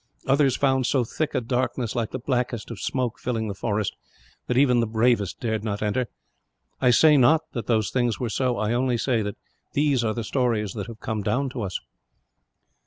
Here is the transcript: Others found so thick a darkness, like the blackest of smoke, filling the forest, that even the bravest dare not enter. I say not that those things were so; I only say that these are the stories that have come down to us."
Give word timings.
Others 0.25 0.57
found 0.57 0.87
so 0.87 1.03
thick 1.03 1.35
a 1.35 1.41
darkness, 1.41 1.95
like 1.95 2.09
the 2.09 2.17
blackest 2.17 2.71
of 2.71 2.79
smoke, 2.81 3.19
filling 3.19 3.47
the 3.47 3.53
forest, 3.53 3.95
that 4.47 4.57
even 4.57 4.79
the 4.79 4.87
bravest 4.87 5.39
dare 5.39 5.59
not 5.59 5.83
enter. 5.83 6.07
I 6.81 6.89
say 6.89 7.17
not 7.17 7.41
that 7.53 7.67
those 7.67 7.91
things 7.91 8.19
were 8.19 8.29
so; 8.31 8.57
I 8.57 8.73
only 8.73 8.97
say 8.97 9.21
that 9.21 9.37
these 9.73 10.03
are 10.03 10.15
the 10.15 10.23
stories 10.23 10.73
that 10.73 10.87
have 10.87 11.01
come 11.01 11.21
down 11.21 11.49
to 11.49 11.61
us." 11.61 11.79